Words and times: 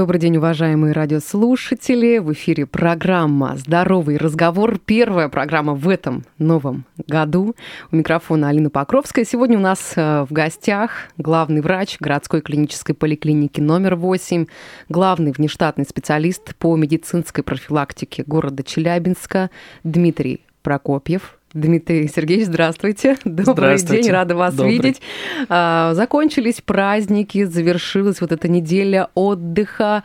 Добрый 0.00 0.18
день, 0.18 0.38
уважаемые 0.38 0.94
радиослушатели. 0.94 2.16
В 2.16 2.32
эфире 2.32 2.64
программа 2.64 3.58
«Здоровый 3.58 4.16
разговор». 4.16 4.78
Первая 4.78 5.28
программа 5.28 5.74
в 5.74 5.86
этом 5.90 6.24
новом 6.38 6.86
году. 7.06 7.54
У 7.92 7.96
микрофона 7.96 8.48
Алина 8.48 8.70
Покровская. 8.70 9.26
Сегодня 9.26 9.58
у 9.58 9.60
нас 9.60 9.92
э, 9.96 10.24
в 10.26 10.32
гостях 10.32 11.10
главный 11.18 11.60
врач 11.60 11.98
городской 12.00 12.40
клинической 12.40 12.94
поликлиники 12.94 13.60
номер 13.60 13.94
8, 13.96 14.46
главный 14.88 15.32
внештатный 15.32 15.84
специалист 15.84 16.54
по 16.56 16.74
медицинской 16.76 17.44
профилактике 17.44 18.24
города 18.26 18.62
Челябинска 18.62 19.50
Дмитрий 19.84 20.46
Прокопьев. 20.62 21.39
Дмитрий 21.52 22.06
Сергеевич, 22.06 22.46
здравствуйте. 22.46 23.16
Добрый 23.24 23.76
здравствуйте. 23.76 24.02
день, 24.04 24.12
рада 24.12 24.36
вас 24.36 24.54
Добрый. 24.54 24.74
видеть. 24.74 25.02
А, 25.48 25.94
закончились 25.94 26.60
праздники, 26.60 27.42
завершилась 27.42 28.20
вот 28.20 28.30
эта 28.30 28.46
неделя 28.46 29.08
отдыха. 29.14 30.04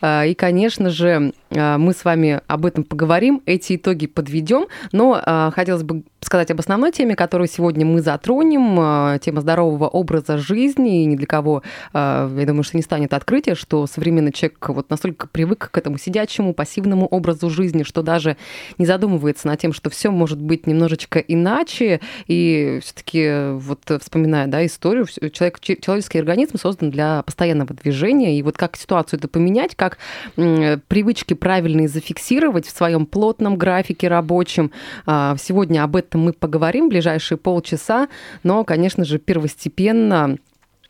А, 0.00 0.24
и, 0.24 0.32
конечно 0.32 0.88
же, 0.88 1.34
а, 1.54 1.76
мы 1.76 1.92
с 1.92 2.02
вами 2.02 2.40
об 2.46 2.64
этом 2.64 2.82
поговорим, 2.84 3.42
эти 3.44 3.76
итоги 3.76 4.06
подведем. 4.06 4.68
Но 4.92 5.20
хотелось 5.54 5.82
бы 5.82 6.02
сказать 6.20 6.50
об 6.50 6.60
основной 6.60 6.92
теме, 6.92 7.14
которую 7.14 7.46
сегодня 7.46 7.84
мы 7.84 8.00
затронем. 8.00 9.18
Тема 9.20 9.42
здорового 9.42 9.88
образа 9.88 10.38
жизни. 10.38 11.02
И 11.02 11.04
ни 11.04 11.16
для 11.16 11.26
кого, 11.26 11.62
я 11.92 12.28
думаю, 12.46 12.62
что 12.62 12.76
не 12.76 12.82
станет 12.82 13.12
открытие, 13.12 13.54
что 13.54 13.86
современный 13.86 14.32
человек 14.32 14.66
вот 14.68 14.90
настолько 14.90 15.28
привык 15.28 15.70
к 15.70 15.78
этому 15.78 15.98
сидячему, 15.98 16.54
пассивному 16.54 17.06
образу 17.06 17.50
жизни, 17.50 17.82
что 17.82 18.02
даже 18.02 18.36
не 18.78 18.86
задумывается 18.86 19.46
над 19.46 19.60
тем, 19.60 19.72
что 19.72 19.90
все 19.90 20.10
может 20.10 20.40
быть 20.40 20.66
немного 20.66 20.85
немножечко 20.86 21.18
иначе. 21.18 22.00
И 22.26 22.78
все-таки 22.82 23.52
вот 23.54 23.80
вспоминая 24.00 24.46
да, 24.46 24.64
историю, 24.64 25.06
человек, 25.06 25.60
человеческий 25.60 26.18
организм 26.18 26.58
создан 26.58 26.90
для 26.90 27.22
постоянного 27.22 27.74
движения. 27.74 28.38
И 28.38 28.42
вот 28.42 28.56
как 28.56 28.76
ситуацию 28.76 29.18
это 29.18 29.28
поменять, 29.28 29.74
как 29.74 29.98
привычки 30.34 31.34
правильные 31.34 31.88
зафиксировать 31.88 32.66
в 32.66 32.76
своем 32.76 33.06
плотном 33.06 33.56
графике 33.56 34.08
рабочем. 34.08 34.70
А, 35.06 35.36
сегодня 35.38 35.82
об 35.82 35.96
этом 35.96 36.22
мы 36.22 36.32
поговорим 36.32 36.86
в 36.86 36.90
ближайшие 36.90 37.38
полчаса. 37.38 38.08
Но, 38.42 38.64
конечно 38.64 39.04
же, 39.04 39.18
первостепенно 39.18 40.36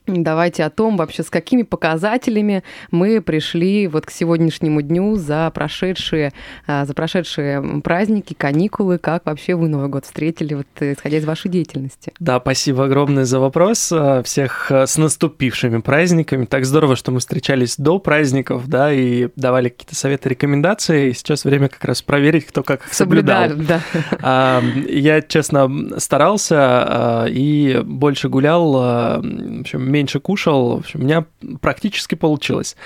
Давайте 0.06 0.62
о 0.62 0.70
том 0.70 0.96
вообще, 0.96 1.24
с 1.24 1.30
какими 1.30 1.62
показателями 1.62 2.62
мы 2.92 3.20
пришли 3.20 3.88
вот 3.88 4.06
к 4.06 4.10
сегодняшнему 4.10 4.80
дню 4.80 5.16
за 5.16 5.50
прошедшие, 5.50 6.32
а, 6.66 6.84
за 6.84 6.94
прошедшие 6.94 7.80
праздники, 7.82 8.32
каникулы, 8.34 8.98
как 8.98 9.26
вообще 9.26 9.56
вы 9.56 9.68
Новый 9.68 9.88
год 9.88 10.04
встретили, 10.04 10.54
вот 10.54 10.66
исходя 10.80 11.18
из 11.18 11.24
вашей 11.24 11.50
деятельности. 11.50 12.12
Да, 12.20 12.38
спасибо 12.38 12.84
огромное 12.84 13.24
за 13.24 13.40
вопрос. 13.40 13.90
А, 13.92 14.22
всех 14.22 14.70
а, 14.70 14.86
с 14.86 14.96
наступившими 14.96 15.80
праздниками. 15.80 16.44
Так 16.44 16.66
здорово, 16.66 16.94
что 16.94 17.10
мы 17.10 17.18
встречались 17.18 17.76
до 17.76 17.98
праздников, 17.98 18.68
да, 18.68 18.92
и 18.92 19.28
давали 19.34 19.70
какие-то 19.70 19.96
советы, 19.96 20.28
рекомендации. 20.28 21.10
И 21.10 21.14
сейчас 21.14 21.44
время 21.44 21.68
как 21.68 21.84
раз 21.84 22.02
проверить, 22.02 22.46
кто 22.46 22.62
как 22.62 22.86
их 22.86 22.94
соблюдал. 22.94 23.50
да. 23.56 24.62
Я, 24.88 25.20
честно, 25.20 25.98
старался 25.98 27.26
и 27.28 27.80
больше 27.84 28.28
гулял, 28.28 28.72
в 28.72 29.60
общем, 29.60 29.95
меньше 29.96 30.20
кушал. 30.20 30.76
В 30.76 30.78
общем, 30.80 31.00
у 31.00 31.04
меня 31.04 31.24
практически 31.60 32.14
получилось. 32.14 32.76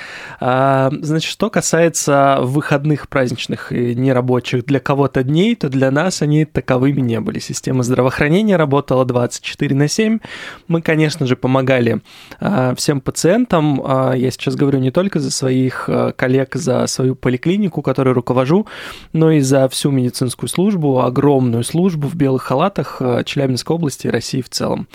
А, 0.41 0.91
значит, 1.03 1.30
что 1.30 1.50
касается 1.50 2.39
выходных 2.41 3.08
праздничных 3.08 3.72
и 3.72 3.94
нерабочих 3.97 4.64
для 4.64 4.78
кого-то 4.78 5.25
дней, 5.25 5.56
то 5.56 5.69
для 5.69 5.91
нас 5.91 6.22
они 6.22 6.44
таковыми 6.44 7.00
не 7.00 7.20
были. 7.20 7.41
Система 7.41 7.83
здравоохранения 7.83 8.56
работала 8.56 9.05
24 9.05 9.75
на 9.75 9.88
7. 9.88 10.21
Мы, 10.69 10.82
конечно 10.82 11.26
же, 11.26 11.34
помогали 11.34 12.00
а, 12.38 12.75
всем 12.76 13.00
пациентам. 13.00 13.82
А, 13.84 14.12
я 14.12 14.31
сейчас 14.31 14.54
говорю 14.54 14.78
не 14.78 14.92
только 14.92 15.19
за 15.19 15.32
своих 15.32 15.88
коллег, 16.16 16.54
за 16.54 16.87
свою 16.87 17.16
поликлинику, 17.16 17.82
которую 17.82 18.15
руковожу, 18.15 18.66
но 19.12 19.32
и 19.32 19.41
за 19.41 19.69
всю 19.69 19.91
медицинскую 19.91 20.48
службу, 20.48 21.00
огромную 21.00 21.65
службу 21.65 22.06
в 22.06 22.15
белых 22.15 22.42
халатах 22.42 23.03
Челябинской 23.25 23.75
области 23.75 24.06
и 24.06 24.10
России 24.10 24.42
в 24.42 24.48
целом. 24.48 24.87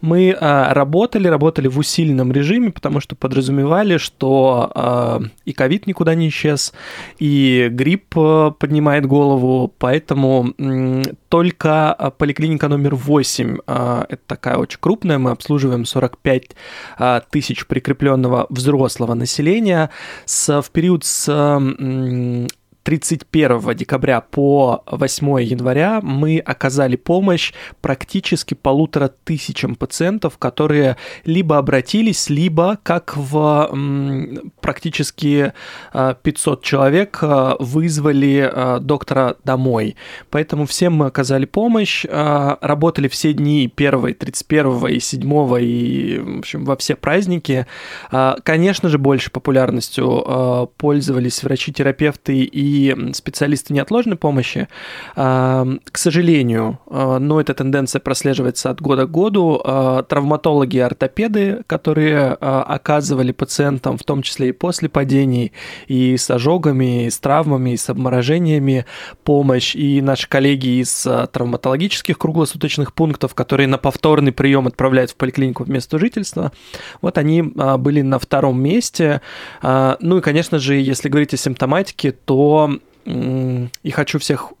Мы 0.00 0.36
работали, 0.40 1.26
работали 1.26 1.63
работали 1.64 1.68
в 1.68 1.78
усиленном 1.78 2.32
режиме, 2.32 2.70
потому 2.70 3.00
что 3.00 3.16
подразумевали, 3.16 3.98
что 3.98 4.70
э, 4.74 5.20
и 5.46 5.52
ковид 5.52 5.86
никуда 5.86 6.14
не 6.14 6.28
исчез, 6.28 6.72
и 7.20 7.68
грипп 7.70 8.16
э, 8.16 8.52
поднимает 8.58 9.06
голову, 9.06 9.72
поэтому 9.78 10.52
э, 10.58 11.02
только 11.28 12.12
поликлиника 12.18 12.68
номер 12.68 12.94
8, 12.94 13.58
э, 13.66 14.04
это 14.08 14.22
такая 14.26 14.56
очень 14.56 14.78
крупная, 14.80 15.18
мы 15.18 15.30
обслуживаем 15.30 15.84
45 15.84 16.56
э, 16.98 17.20
тысяч 17.30 17.66
прикрепленного 17.66 18.46
взрослого 18.50 19.14
населения, 19.14 19.90
с, 20.26 20.62
в 20.62 20.70
период 20.70 21.04
с 21.04 21.28
э, 21.28 22.46
31 22.84 23.74
декабря 23.74 24.20
по 24.20 24.84
8 24.86 25.42
января 25.42 26.00
мы 26.02 26.38
оказали 26.38 26.96
помощь 26.96 27.52
практически 27.80 28.52
полутора 28.52 29.10
тысячам 29.24 29.74
пациентов, 29.74 30.36
которые 30.36 30.98
либо 31.24 31.56
обратились, 31.56 32.28
либо, 32.28 32.78
как 32.82 33.16
в 33.16 34.50
практически 34.60 35.54
500 35.92 36.58
а, 36.58 36.62
человек, 36.62 37.18
а, 37.22 37.56
вызвали 37.58 38.50
а, 38.52 38.78
доктора 38.80 39.36
домой. 39.44 39.96
Поэтому 40.28 40.66
всем 40.66 40.92
мы 40.94 41.06
оказали 41.06 41.46
помощь, 41.46 42.04
работали 42.04 43.08
все 43.08 43.32
дни 43.32 43.72
1, 43.74 44.14
31 44.14 44.86
и 44.88 45.00
7 45.00 45.58
и, 45.60 46.18
в 46.18 46.38
общем, 46.40 46.64
во 46.64 46.76
все 46.76 46.96
праздники. 46.96 47.66
Конечно 48.10 48.90
же, 48.90 48.98
больше 48.98 49.30
популярностью 49.30 50.70
пользовались 50.76 51.42
врачи-терапевты 51.42 52.42
и 52.42 52.73
специалисты 53.14 53.72
неотложной 53.74 54.16
помощи. 54.16 54.68
К 55.14 55.78
сожалению, 55.94 56.78
а, 56.86 57.18
но 57.18 57.40
эта 57.40 57.54
тенденция 57.54 58.00
прослеживается 58.00 58.70
от 58.70 58.80
года 58.80 59.06
к 59.06 59.10
году. 59.10 59.60
А, 59.64 60.02
травматологи 60.02 60.76
и 60.76 60.80
ортопеды, 60.80 61.62
которые 61.66 62.32
оказывали 62.34 63.32
пациентам, 63.32 63.98
в 63.98 64.04
том 64.04 64.22
числе 64.22 64.48
и 64.48 64.52
после 64.52 64.88
падений, 64.88 65.52
и 65.86 66.16
с 66.16 66.30
ожогами, 66.30 67.06
и 67.06 67.10
с 67.10 67.18
травмами, 67.18 67.70
и 67.70 67.76
с 67.76 67.90
обморожениями 67.90 68.86
помощь, 69.24 69.74
и 69.74 70.00
наши 70.00 70.28
коллеги 70.28 70.80
из 70.80 71.06
травматологических 71.32 72.18
круглосуточных 72.18 72.92
пунктов, 72.92 73.34
которые 73.34 73.66
на 73.66 73.78
повторный 73.78 74.32
прием 74.32 74.66
отправляют 74.66 75.10
в 75.10 75.16
поликлинику 75.16 75.64
в 75.64 75.70
место 75.70 75.98
жительства, 75.98 76.52
вот 77.00 77.18
они 77.18 77.42
были 77.42 78.02
на 78.02 78.18
втором 78.18 78.60
месте. 78.60 79.20
Ну 79.62 80.18
и, 80.18 80.20
конечно 80.20 80.58
же, 80.58 80.74
если 80.74 81.08
говорить 81.08 81.34
о 81.34 81.36
симптоматике, 81.36 82.12
то 82.12 82.63
и 83.06 83.90
хочу 83.90 84.18
всех 84.18 84.52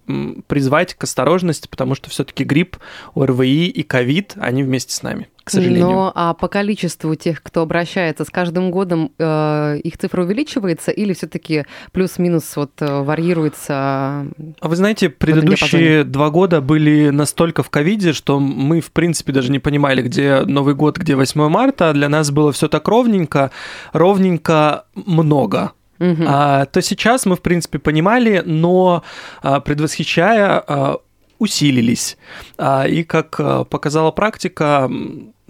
призвать 0.46 0.94
к 0.94 1.04
осторожности, 1.04 1.66
потому 1.66 1.94
что 1.94 2.10
все-таки 2.10 2.44
грипп, 2.44 2.76
ОРВИ 3.14 3.68
и 3.68 3.82
ковид, 3.82 4.34
они 4.36 4.62
вместе 4.62 4.94
с 4.94 5.02
нами, 5.02 5.28
к 5.44 5.50
сожалению. 5.50 5.86
Но 5.86 6.12
а 6.14 6.34
по 6.34 6.48
количеству 6.48 7.14
тех, 7.14 7.42
кто 7.42 7.62
обращается, 7.62 8.24
с 8.24 8.30
каждым 8.30 8.70
годом 8.70 9.12
э, 9.18 9.78
их 9.82 9.96
цифра 9.96 10.24
увеличивается 10.24 10.90
или 10.90 11.14
все-таки 11.14 11.64
плюс-минус 11.92 12.54
вот 12.56 12.72
э, 12.80 13.02
варьируется? 13.02 13.72
А 13.72 14.28
вы 14.60 14.76
знаете, 14.76 15.08
предыдущие 15.08 16.04
два 16.04 16.28
года 16.28 16.60
были 16.60 17.08
настолько 17.08 17.62
в 17.62 17.70
ковиде, 17.70 18.12
что 18.12 18.40
мы, 18.40 18.82
в 18.82 18.92
принципе, 18.92 19.32
даже 19.32 19.50
не 19.50 19.58
понимали, 19.58 20.02
где 20.02 20.42
Новый 20.42 20.74
год, 20.74 20.98
где 20.98 21.16
8 21.16 21.48
марта. 21.48 21.94
Для 21.94 22.10
нас 22.10 22.30
было 22.30 22.52
все 22.52 22.68
так 22.68 22.86
ровненько, 22.88 23.50
ровненько 23.94 24.84
много 24.94 25.72
угу. 25.98 26.24
а, 26.26 26.66
то 26.66 26.82
сейчас 26.82 27.26
мы, 27.26 27.36
в 27.36 27.42
принципе, 27.42 27.78
понимали, 27.78 28.42
но 28.44 29.02
а, 29.42 29.60
предвосхищая, 29.60 30.62
а, 30.66 30.98
усилились. 31.38 32.16
А, 32.58 32.86
и, 32.86 33.02
как 33.02 33.38
а, 33.38 33.64
показала 33.64 34.10
практика, 34.10 34.90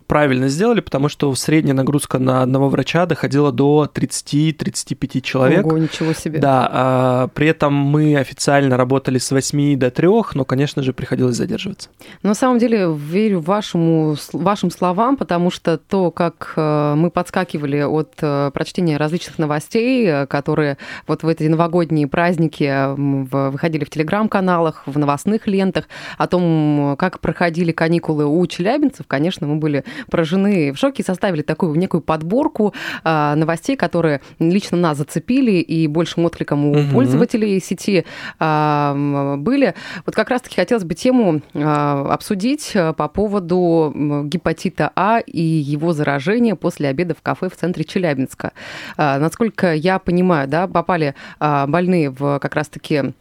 правильно 0.07 0.49
сделали, 0.49 0.81
потому 0.81 1.09
что 1.09 1.35
средняя 1.35 1.75
нагрузка 1.75 2.19
на 2.19 2.43
одного 2.43 2.69
врача 2.69 3.07
доходила 3.07 3.53
до 3.53 3.91
30-35 3.93 5.21
человек. 5.21 5.67
Ого, 5.67 5.79
ничего 5.79 6.13
себе. 6.13 6.39
Да, 6.39 6.69
а, 6.71 7.29
при 7.29 7.49
этом 7.49 7.75
мы 7.75 8.17
официально 8.17 8.77
работали 8.77 9.19
с 9.19 9.31
8 9.31 9.77
до 9.77 9.91
3, 9.91 10.09
но, 10.35 10.45
конечно 10.45 10.83
же, 10.83 10.93
приходилось 10.93 11.37
задерживаться. 11.37 11.89
На 12.23 12.35
самом 12.35 12.59
деле, 12.59 12.93
верю 12.95 13.41
вашему, 13.41 14.17
вашим 14.33 14.71
словам, 14.71 15.17
потому 15.17 15.51
что 15.51 15.79
то, 15.79 16.11
как 16.11 16.55
э, 16.57 16.95
мы 16.97 17.11
подскакивали 17.11 17.81
от 17.83 18.13
э, 18.21 18.51
прочтения 18.53 18.97
различных 18.97 19.39
новостей, 19.39 20.07
э, 20.07 20.27
которые 20.27 20.79
вот 21.07 21.23
в 21.23 21.29
эти 21.29 21.45
новогодние 21.45 22.07
праздники 22.07 22.95
выходили 22.97 23.85
в 23.85 23.91
телеграм-каналах, 23.91 24.83
в 24.87 24.99
новостных 24.99 25.47
лентах, 25.47 25.89
о 26.19 26.27
том, 26.27 26.97
как 26.99 27.21
проходили 27.21 27.73
каникулы 27.73 28.27
у 28.27 28.47
челябинцев, 28.47 29.07
конечно, 29.07 29.47
мы 29.47 29.57
были 29.57 29.85
поражены 30.11 30.73
в 30.73 30.77
шоке 30.77 31.03
составили 31.03 31.43
такую 31.43 31.75
некую 31.75 32.01
подборку 32.01 32.75
а, 33.03 33.35
новостей, 33.35 33.77
которые 33.77 34.21
лично 34.39 34.77
нас 34.77 34.99
зацепили 34.99 35.53
и 35.53 35.87
большим 35.87 36.25
откликом 36.25 36.65
у 36.67 36.71
угу. 36.73 36.93
пользователей 36.93 37.61
сети 37.61 38.05
а, 38.39 39.37
были. 39.39 39.75
Вот 40.07 40.15
как 40.15 40.31
раз-таки 40.31 40.57
хотелось 40.57 40.85
бы 40.85 40.95
тему 40.95 41.43
а, 41.55 42.07
обсудить 42.13 42.73
по 42.97 43.09
поводу 43.09 43.93
гепатита 44.25 44.91
А 44.97 45.21
и 45.21 45.43
его 45.43 45.93
заражения 45.93 46.55
после 46.55 46.89
обеда 46.89 47.15
в 47.15 47.23
кафе 47.23 47.49
в 47.49 47.57
центре 47.57 47.85
Челябинска. 47.85 48.53
Насколько 48.97 49.75
я 49.75 49.99
понимаю, 49.99 50.49
да, 50.49 50.67
попали 50.67 51.15
больные 51.39 52.11
в 52.11 52.39
как 52.39 52.55
раз-таки 52.55 53.15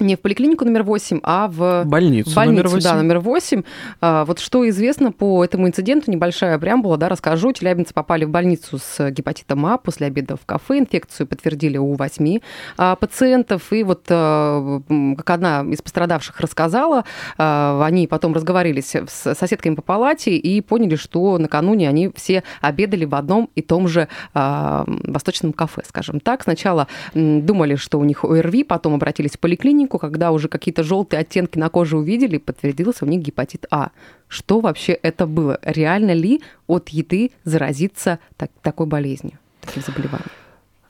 не 0.00 0.16
в 0.16 0.20
поликлинику 0.20 0.64
номер 0.64 0.82
8, 0.82 1.20
а 1.22 1.48
в 1.48 1.84
больницу, 1.84 2.34
больницу 2.34 2.56
номер 2.56 2.68
8. 2.68 2.84
Да, 2.84 2.96
номер 2.96 3.18
8. 3.20 3.62
А, 4.00 4.24
вот 4.24 4.38
что 4.38 4.68
известно 4.68 5.12
по 5.12 5.44
этому 5.44 5.68
инциденту, 5.68 6.10
небольшая 6.10 6.58
преамбула, 6.58 6.96
да, 6.96 7.08
расскажу. 7.08 7.52
Челябинцы 7.52 7.94
попали 7.94 8.24
в 8.24 8.30
больницу 8.30 8.78
с 8.78 9.10
гепатитом 9.10 9.64
А 9.66 9.78
после 9.78 10.06
обеда 10.06 10.36
в 10.36 10.46
кафе. 10.46 10.78
Инфекцию 10.78 11.26
подтвердили 11.26 11.78
у 11.78 11.94
8 11.94 12.40
а, 12.76 12.96
пациентов. 12.96 13.72
И 13.72 13.82
вот, 13.82 14.06
а, 14.08 14.80
как 15.16 15.30
одна 15.30 15.64
из 15.70 15.82
пострадавших 15.82 16.40
рассказала, 16.40 17.04
а, 17.38 17.82
они 17.84 18.06
потом 18.06 18.34
разговорились 18.34 18.94
с 18.94 19.34
соседками 19.34 19.74
по 19.74 19.82
палате 19.82 20.36
и 20.36 20.60
поняли, 20.60 20.96
что 20.96 21.38
накануне 21.38 21.88
они 21.88 22.10
все 22.14 22.42
обедали 22.60 23.04
в 23.04 23.14
одном 23.14 23.50
и 23.54 23.62
том 23.62 23.88
же 23.88 24.08
а, 24.34 24.84
восточном 24.86 25.52
кафе, 25.52 25.82
скажем 25.86 26.20
так. 26.20 26.42
Сначала 26.42 26.86
думали, 27.14 27.76
что 27.76 27.98
у 27.98 28.04
них 28.04 28.24
ОРВИ, 28.24 28.64
потом 28.64 28.94
обратились 28.94 29.32
в 29.32 29.38
поликлинику, 29.38 29.89
клинику, 29.90 29.98
когда 29.98 30.30
уже 30.30 30.48
какие-то 30.48 30.82
желтые 30.82 31.20
оттенки 31.20 31.58
на 31.58 31.68
коже 31.68 31.96
увидели, 31.96 32.38
подтвердился 32.38 33.04
у 33.04 33.08
них 33.08 33.22
гепатит 33.22 33.66
А. 33.70 33.90
Что 34.28 34.60
вообще 34.60 34.92
это 34.92 35.26
было? 35.26 35.58
Реально 35.62 36.12
ли 36.12 36.40
от 36.66 36.90
еды 36.90 37.30
заразиться 37.44 38.18
так, 38.36 38.50
такой 38.62 38.86
болезнью, 38.86 39.38
таким 39.60 39.82
заболеванием? 39.82 40.30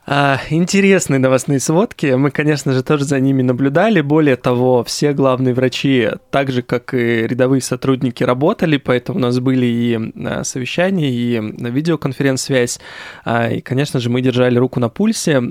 А, 0.07 0.39
интересные 0.49 1.19
новостные 1.19 1.59
сводки. 1.59 2.15
Мы, 2.15 2.31
конечно 2.31 2.73
же, 2.73 2.83
тоже 2.83 3.05
за 3.05 3.19
ними 3.19 3.43
наблюдали. 3.43 4.01
Более 4.01 4.35
того, 4.35 4.83
все 4.83 5.13
главные 5.13 5.53
врачи, 5.53 6.09
так 6.31 6.51
же, 6.51 6.61
как 6.63 6.93
и 6.93 7.27
рядовые 7.27 7.61
сотрудники, 7.61 8.23
работали, 8.23 8.77
поэтому 8.77 9.19
у 9.19 9.21
нас 9.21 9.39
были 9.39 9.65
и 9.65 9.99
а, 10.25 10.43
совещания, 10.43 11.09
и 11.09 11.39
видеоконференц-связь. 11.39 12.79
А, 13.23 13.51
и, 13.51 13.61
конечно 13.61 13.99
же, 13.99 14.09
мы 14.09 14.21
держали 14.21 14.57
руку 14.57 14.79
на 14.79 14.89
пульсе 14.89 15.41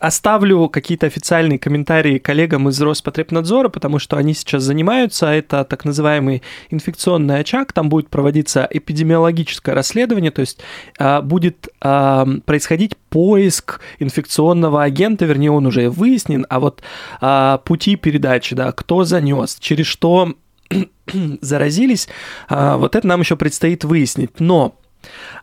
Оставлю 0.00 0.70
какие-то 0.70 1.06
официальные 1.06 1.58
комментарии 1.58 2.16
коллегам 2.16 2.70
из 2.70 2.80
Роспотребнадзора, 2.80 3.68
потому 3.68 3.98
что 3.98 4.16
они 4.16 4.32
сейчас 4.32 4.62
занимаются. 4.62 5.26
Это 5.26 5.62
так 5.64 5.84
называемый 5.84 6.42
инфекционный 6.70 7.40
очаг. 7.40 7.74
Там 7.74 7.90
будет 7.90 8.08
проводиться 8.08 8.66
эпидемиологическое 8.70 9.74
расследование, 9.74 10.30
то 10.30 10.40
есть 10.40 10.60
а, 10.98 11.20
будет 11.20 11.68
а, 11.82 12.26
происходить 12.46 12.96
поиск 12.96 13.80
инфекционного 13.98 14.82
агента, 14.82 15.26
вернее, 15.26 15.50
он 15.50 15.66
уже 15.66 15.90
выяснен, 15.90 16.46
а 16.48 16.60
вот 16.60 16.80
а, 17.20 17.58
пути 17.58 17.96
передачи, 17.96 18.56
да, 18.56 18.72
кто 18.72 19.04
занес, 19.04 19.58
через 19.60 19.84
что 19.84 20.32
заразились, 21.42 22.08
вот 22.48 22.96
это 22.96 23.06
нам 23.06 23.20
еще 23.20 23.36
предстоит 23.36 23.84
выяснить. 23.84 24.40
Но 24.40 24.76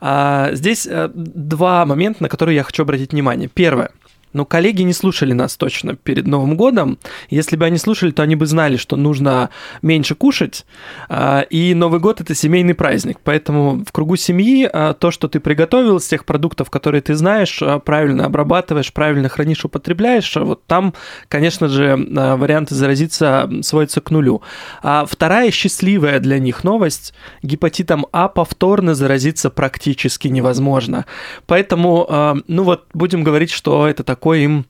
здесь 0.01 0.87
а, 0.89 1.11
два 1.13 1.85
момента, 1.85 2.23
на 2.23 2.29
которые 2.29 2.55
я 2.55 2.63
хочу 2.63 2.81
обратить 2.81 3.11
внимание. 3.11 3.49
Первое– 3.53 3.91
но 4.33 4.45
коллеги 4.45 4.81
не 4.83 4.93
слушали 4.93 5.33
нас 5.33 5.57
точно 5.57 5.95
перед 5.95 6.27
Новым 6.27 6.57
годом. 6.57 6.97
Если 7.29 7.55
бы 7.55 7.65
они 7.65 7.77
слушали, 7.77 8.11
то 8.11 8.23
они 8.23 8.35
бы 8.35 8.45
знали, 8.45 8.77
что 8.77 8.95
нужно 8.95 9.49
меньше 9.81 10.15
кушать. 10.15 10.65
А, 11.09 11.41
и 11.41 11.73
Новый 11.73 11.99
год– 11.99 12.21
это 12.21 12.35
семейный 12.35 12.73
праздник. 12.73 13.19
Поэтому 13.23 13.83
в 13.85 13.91
кругу 13.91 14.15
семьи 14.15 14.69
а, 14.71 14.93
то, 14.93 15.11
что 15.11 15.27
ты 15.27 15.39
приготовил 15.39 15.97
из 15.97 16.07
тех 16.07 16.25
продуктов, 16.25 16.69
которые 16.69 17.01
ты 17.01 17.15
знаешь, 17.15 17.59
а, 17.61 17.79
правильно 17.79 18.25
обрабатываешь, 18.25 18.93
правильно 18.93 19.29
хранишь, 19.29 19.65
употребляешь, 19.65 20.35
вот 20.35 20.65
там, 20.65 20.93
конечно 21.27 21.67
же, 21.67 21.95
варианты 21.97 22.75
заразиться 22.75 23.49
сводятся 23.61 24.01
к 24.01 24.11
нулю. 24.11 24.41
А 24.83 25.05
вторая 25.05 25.51
счастливая 25.51 26.19
для 26.19 26.39
них 26.39 26.63
новость– 26.63 27.13
гепатитом 27.41 28.05
А 28.11 28.27
повторно 28.27 28.93
заразиться 28.95 29.49
практически 29.49 30.27
невозможно. 30.27 31.05
Поэтому, 31.45 32.43
ну 32.47 32.63
вот, 32.63 32.85
будем 32.93 33.23
говорить, 33.23 33.51
что 33.51 33.87
это 33.87 34.03
такой 34.17 34.41
им 34.41 34.65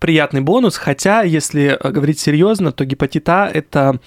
приятный 0.00 0.40
бонус, 0.40 0.76
хотя, 0.76 1.22
если 1.22 1.78
э, 1.78 1.90
говорить 1.92 2.18
серьезно, 2.18 2.72
то 2.72 2.84
гепатит 2.84 3.28
А– 3.28 3.48
это 3.54 4.00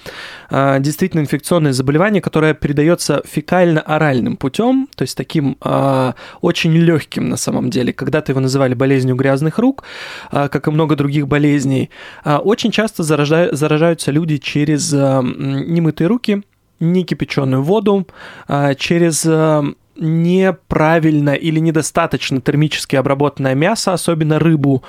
э, 0.50 0.80
действительно 0.80 1.20
инфекционное 1.20 1.72
заболевание, 1.72 2.20
которое 2.20 2.52
передается 2.52 3.22
фекально-оральным 3.24 4.36
путем, 4.36 4.88
то 4.96 5.02
есть 5.02 5.16
таким 5.16 5.56
э, 5.64 6.12
очень 6.40 6.72
легким 6.72 7.28
на 7.28 7.36
самом 7.36 7.70
деле. 7.70 7.92
Когда-то 7.92 8.32
его 8.32 8.40
называли 8.40 8.74
болезнью 8.74 9.16
грязных 9.16 9.58
рук, 9.58 9.84
э, 10.32 10.48
как 10.48 10.66
и 10.66 10.70
много 10.70 10.96
других 10.96 11.26
болезней. 11.28 11.90
Э, 12.24 12.36
очень 12.36 12.72
часто 12.72 13.02
заража- 13.02 13.54
заражаются 13.54 14.10
люди 14.10 14.38
через 14.38 14.92
э, 14.92 15.20
немытые 15.22 16.08
руки, 16.08 16.42
некипяченую 16.80 17.62
воду, 17.62 18.06
э, 18.48 18.74
через 18.74 19.24
э, 19.24 19.62
неправильно 19.96 21.30
или 21.30 21.60
недостаточно 21.60 22.40
термически 22.40 22.96
обработанное 22.96 23.54
мясо, 23.54 23.92
особенно 23.92 24.38
рыбу. 24.38 24.82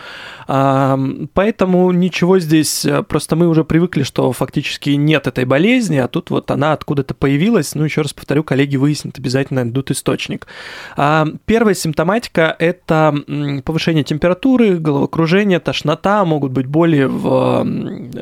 Поэтому 0.47 1.91
ничего 1.91 2.39
здесь, 2.39 2.85
э, 2.85 3.03
просто 3.03 3.35
мы 3.35 3.47
уже 3.47 3.63
привыкли, 3.63 4.03
что 4.03 4.31
фактически 4.31 4.91
нет 4.91 5.27
этой 5.27 5.45
болезни, 5.45 5.97
а 5.97 6.07
тут 6.07 6.29
вот 6.29 6.51
она 6.51 6.73
откуда-то 6.73 7.13
появилась. 7.13 7.75
Ну, 7.75 7.83
еще 7.83 8.01
раз 8.01 8.13
повторю, 8.13 8.43
коллеги 8.43 8.77
выяснят, 8.77 9.17
обязательно 9.17 9.63
найдут 9.63 9.91
источник. 9.91 10.47
Первая 10.95 11.75
симптоматика– 11.75 12.55
это 12.59 13.15
повышение 13.63 14.03
температуры, 14.03 14.77
головокружение, 14.77 15.59
тошнота, 15.59 16.23
могут 16.25 16.51
быть 16.51 16.67
боли 16.67 17.03
в 17.03 17.65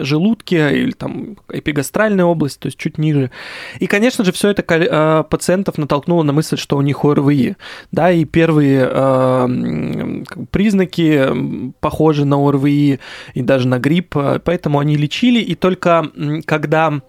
желудке 0.04 0.82
или 0.82 0.92
там 0.92 1.38
эпигастральная 1.50 2.26
область, 2.26 2.60
то 2.60 2.68
есть 2.68 2.78
чуть 2.78 2.98
ниже. 2.98 3.32
И, 3.80 3.88
конечно 3.88 4.24
же, 4.24 4.32
все 4.32 4.50
это 4.50 4.64
э, 4.68 5.24
пациентов 5.30 5.78
натолкнуло 5.78 6.24
на 6.24 6.34
мысль, 6.34 6.58
что 6.58 6.73
у 6.76 6.82
них 6.82 7.04
ОРВИ, 7.04 7.56
да, 7.92 8.12
и 8.12 8.26
первые 8.26 8.88
э, 8.90 10.24
признаки 10.52 11.74
похожи 11.80 12.26
на 12.26 12.38
ОРВИ 12.38 13.00
и 13.34 13.42
даже 13.42 13.68
на 13.68 13.80
грипп, 13.80 14.16
поэтому 14.44 14.80
они 14.80 14.96
лечили, 14.96 15.40
и 15.40 15.56
только 15.56 16.12
когда 16.46 17.02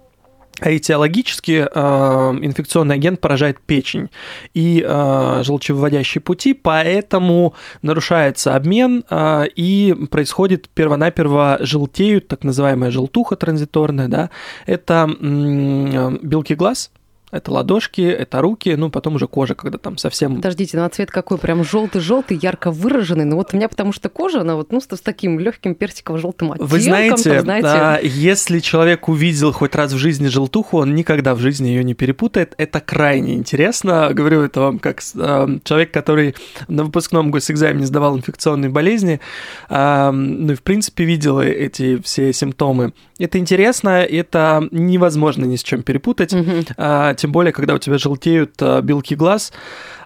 Этиологически 0.60 1.66
э, 1.68 2.38
инфекционный 2.42 2.94
агент 2.94 3.20
поражает 3.20 3.58
печень 3.60 4.08
и 4.54 4.84
э, 4.86 5.40
желчевыводящие 5.42 6.22
пути, 6.22 6.54
поэтому 6.54 7.54
нарушается 7.82 8.54
обмен 8.54 9.04
э, 9.10 9.46
и 9.56 9.96
происходит 10.12 10.68
первонаперво 10.68 11.58
желтеют, 11.60 12.28
так 12.28 12.44
называемая 12.44 12.92
желтуха 12.92 13.34
транзиторная, 13.34 14.06
да, 14.06 14.30
это 14.64 15.10
э, 15.10 16.18
белки 16.22 16.54
глаз, 16.54 16.92
это 17.34 17.50
ладошки, 17.50 18.00
это 18.00 18.40
руки, 18.40 18.74
ну, 18.76 18.90
потом 18.90 19.16
уже 19.16 19.26
кожа, 19.26 19.54
когда 19.54 19.78
там 19.78 19.98
совсем... 19.98 20.36
Подождите, 20.36 20.76
ну, 20.76 20.84
а 20.84 20.88
цвет 20.88 21.10
какой? 21.10 21.38
Прям 21.38 21.64
желтый-желтый, 21.64 22.38
ярко 22.40 22.70
выраженный. 22.70 23.24
Ну, 23.24 23.36
вот 23.36 23.52
у 23.52 23.56
меня 23.56 23.68
потому 23.68 23.92
что 23.92 24.08
кожа, 24.08 24.42
она 24.42 24.54
вот, 24.54 24.70
ну, 24.72 24.80
с, 24.80 24.86
таким 24.86 25.40
легким 25.40 25.74
персиково-желтым 25.74 26.52
оттенком. 26.52 26.66
Вы 26.66 26.80
знаете, 26.80 27.34
там, 27.34 27.40
знаете... 27.40 27.68
А, 27.68 27.98
если 28.02 28.60
человек 28.60 29.08
увидел 29.08 29.52
хоть 29.52 29.74
раз 29.74 29.92
в 29.92 29.98
жизни 29.98 30.28
желтуху, 30.28 30.78
он 30.78 30.94
никогда 30.94 31.34
в 31.34 31.40
жизни 31.40 31.68
ее 31.68 31.82
не 31.82 31.94
перепутает. 31.94 32.54
Это 32.56 32.80
крайне 32.80 33.34
интересно. 33.34 34.10
Говорю 34.12 34.42
это 34.42 34.60
вам 34.60 34.78
как 34.78 35.00
а, 35.16 35.48
человек, 35.64 35.90
который 35.90 36.36
на 36.68 36.84
выпускном 36.84 37.30
госэкзамене 37.30 37.86
сдавал 37.86 38.16
инфекционные 38.16 38.70
болезни, 38.70 39.20
а, 39.68 40.12
ну, 40.12 40.52
и, 40.52 40.56
в 40.56 40.62
принципе, 40.62 41.04
видел 41.04 41.40
эти 41.40 42.00
все 42.02 42.32
симптомы. 42.32 42.92
Это 43.18 43.38
интересно, 43.38 44.02
это 44.02 44.66
невозможно 44.70 45.44
ни 45.44 45.56
с 45.56 45.62
чем 45.62 45.82
перепутать. 45.82 46.34
А, 46.76 47.14
тем 47.24 47.32
более, 47.32 47.54
когда 47.54 47.72
у 47.72 47.78
тебя 47.78 47.96
желтеют 47.96 48.52
а, 48.60 48.82
белки 48.82 49.14
глаз. 49.14 49.50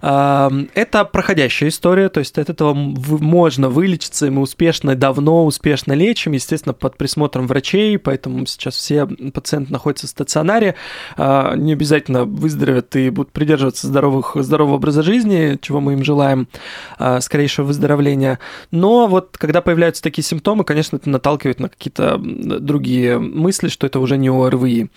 А, 0.00 0.52
это 0.74 1.04
проходящая 1.04 1.68
история, 1.68 2.10
то 2.10 2.20
есть 2.20 2.38
от 2.38 2.48
этого 2.48 2.74
можно 2.74 3.68
вылечиться, 3.68 4.28
и 4.28 4.30
мы 4.30 4.42
успешно, 4.42 4.94
давно 4.94 5.44
успешно 5.44 5.94
лечим, 5.94 6.30
естественно, 6.30 6.74
под 6.74 6.96
присмотром 6.96 7.48
врачей, 7.48 7.98
поэтому 7.98 8.46
сейчас 8.46 8.76
все 8.76 9.04
пациенты 9.34 9.72
находятся 9.72 10.06
в 10.06 10.10
стационаре, 10.10 10.76
а, 11.16 11.56
не 11.56 11.72
обязательно 11.72 12.24
выздоровят 12.24 12.94
и 12.94 13.10
будут 13.10 13.32
придерживаться 13.32 13.88
здоровых, 13.88 14.36
здорового 14.36 14.76
образа 14.76 15.02
жизни, 15.02 15.58
чего 15.60 15.80
мы 15.80 15.94
им 15.94 16.04
желаем, 16.04 16.46
скорейшего 17.18 17.66
выздоровления. 17.66 18.38
Но 18.70 19.08
вот 19.08 19.36
когда 19.36 19.60
появляются 19.60 20.04
такие 20.04 20.24
симптомы, 20.24 20.62
конечно, 20.62 20.94
это 20.94 21.10
наталкивает 21.10 21.58
на 21.58 21.68
какие-то 21.68 22.16
другие 22.16 23.18
мысли, 23.18 23.66
что 23.66 23.88
это 23.88 23.98
уже 23.98 24.16
не 24.16 24.28
ОРВИ. 24.28 24.88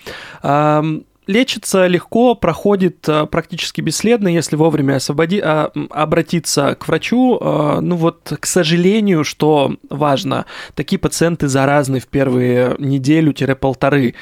Лечится 1.28 1.88
легко, 1.88 2.36
проходит 2.36 3.08
э, 3.08 3.26
практически 3.28 3.82
бесследно, 3.82 4.28
если 4.28 4.56
вовремя 4.56 4.96
освободи... 4.96 5.40
А, 5.40 5.72
обратиться 5.90 6.76
к 6.76 6.88
врачу. 6.88 7.38
Э, 7.40 7.80
ну 7.80 7.96
вот, 7.96 8.34
к 8.40 8.46
сожалению, 8.46 9.24
что 9.24 9.76
важно, 9.90 10.46
такие 10.76 11.00
пациенты 11.00 11.48
заразны 11.48 12.00
в 12.00 12.08
первые 12.08 12.76
неделю-полторы. 12.80 14.16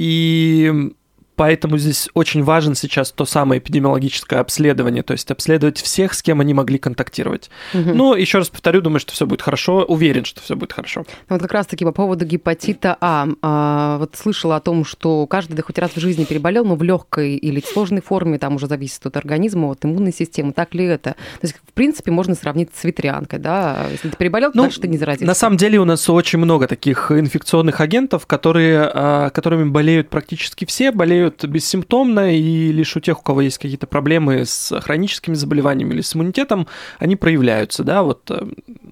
И 0.00 0.92
Поэтому 1.38 1.78
здесь 1.78 2.08
очень 2.14 2.42
важен 2.42 2.74
сейчас 2.74 3.12
то 3.12 3.24
самое 3.24 3.60
эпидемиологическое 3.60 4.40
обследование, 4.40 5.04
то 5.04 5.12
есть 5.12 5.30
обследовать 5.30 5.78
всех, 5.78 6.14
с 6.14 6.20
кем 6.20 6.40
они 6.40 6.52
могли 6.52 6.78
контактировать. 6.78 7.48
Угу. 7.72 7.94
Ну, 7.94 8.14
еще 8.16 8.38
раз 8.38 8.48
повторю, 8.48 8.80
думаю, 8.80 8.98
что 8.98 9.12
все 9.12 9.24
будет 9.24 9.42
хорошо, 9.42 9.84
уверен, 9.84 10.24
что 10.24 10.40
все 10.40 10.56
будет 10.56 10.72
хорошо. 10.72 11.04
Ну, 11.28 11.36
вот 11.36 11.40
как 11.40 11.52
раз-таки 11.52 11.84
по 11.84 11.92
поводу 11.92 12.24
гепатита 12.24 12.96
А. 13.00 13.28
а 13.40 13.98
вот 13.98 14.16
слышала 14.16 14.56
о 14.56 14.60
том, 14.60 14.84
что 14.84 15.28
каждый 15.28 15.54
да 15.54 15.62
хоть 15.62 15.78
раз 15.78 15.92
в 15.94 16.00
жизни 16.00 16.24
переболел, 16.24 16.64
но 16.64 16.74
в 16.74 16.82
легкой 16.82 17.36
или 17.36 17.60
сложной 17.60 18.02
форме, 18.02 18.38
там 18.38 18.56
уже 18.56 18.66
зависит 18.66 19.06
от 19.06 19.16
организма, 19.16 19.70
от 19.70 19.84
иммунной 19.84 20.12
системы. 20.12 20.52
Так 20.52 20.74
ли 20.74 20.86
это? 20.86 21.10
То 21.12 21.44
есть, 21.44 21.54
в 21.54 21.72
принципе, 21.72 22.10
можно 22.10 22.34
сравнить 22.34 22.70
с 22.74 22.82
ветрянкой, 22.82 23.38
да? 23.38 23.86
Если 23.92 24.08
ты 24.08 24.16
переболел, 24.16 24.50
ну, 24.54 24.62
дальше 24.62 24.80
ты 24.80 24.88
не 24.88 24.98
заразишься. 24.98 25.26
На 25.26 25.34
самом 25.34 25.56
деле 25.56 25.78
у 25.78 25.84
нас 25.84 26.10
очень 26.10 26.40
много 26.40 26.66
таких 26.66 27.12
инфекционных 27.12 27.80
агентов, 27.80 28.26
которые, 28.26 28.90
а, 28.92 29.30
которыми 29.30 29.68
болеют 29.70 30.08
практически 30.08 30.64
все, 30.64 30.90
болеют 31.28 31.44
бессимптомно, 31.44 32.34
и 32.34 32.72
лишь 32.72 32.96
у 32.96 33.00
тех, 33.00 33.20
у 33.20 33.22
кого 33.22 33.42
есть 33.42 33.58
какие-то 33.58 33.86
проблемы 33.86 34.44
с 34.44 34.78
хроническими 34.80 35.34
заболеваниями 35.34 35.94
или 35.94 36.00
с 36.00 36.14
иммунитетом, 36.14 36.66
они 36.98 37.16
проявляются, 37.16 37.84
да, 37.84 38.02
вот 38.02 38.30
э, 38.30 38.46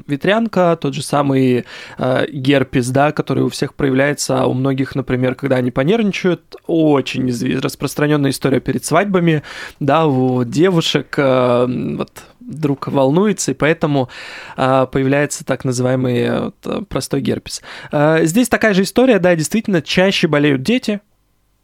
ветрянка, 0.07 0.79
тот 0.81 0.95
же 0.95 1.03
самый 1.03 1.65
э, 1.99 2.27
герпес, 2.31 2.89
да, 2.91 3.13
который 3.13 3.45
у 3.45 3.49
всех 3.49 3.75
проявляется, 3.75 4.43
а 4.43 4.47
у 4.47 4.55
многих, 4.55 4.95
например, 4.95 5.35
когда 5.35 5.57
они 5.57 5.71
понервничают, 5.71 6.57
очень 6.67 7.31
распространенная 7.61 8.31
история 8.31 8.61
перед 8.61 8.85
свадьбами, 8.85 9.43
да, 9.81 10.07
у 10.07 10.45
девушек 10.45 11.15
э, 11.19 11.67
вот 11.97 12.11
друг 12.41 12.87
волнуется, 12.87 13.51
и 13.51 13.55
поэтому 13.55 14.09
э, 14.57 14.87
появляется 14.91 15.45
так 15.45 15.65
называемый 15.65 16.19
э, 16.19 16.41
вот, 16.63 16.89
простой 16.89 17.21
герпес. 17.21 17.63
Э, 17.91 18.21
здесь 18.25 18.49
такая 18.49 18.75
же 18.75 18.83
история, 18.83 19.19
да, 19.19 19.35
действительно, 19.35 19.83
чаще 19.83 20.29
болеют 20.29 20.63
дети, 20.63 21.01